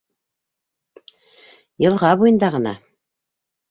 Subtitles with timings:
[1.87, 2.79] Йылға буйында ғына.